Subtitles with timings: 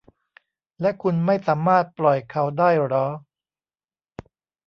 [0.81, 3.05] และคุณไม่สามารถปล่อยเขาได้หรอ